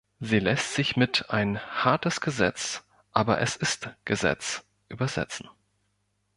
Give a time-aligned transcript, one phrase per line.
[0.19, 5.47] Sie lässt sich mit "ein hartes Gesetz, aber es ist Gesetz" übersetzen.